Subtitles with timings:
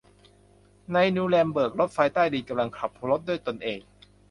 [0.93, 3.79] ในนูเรมเบิร์กรถไฟใต้ดินกำลังขับรถด้วยตนเอง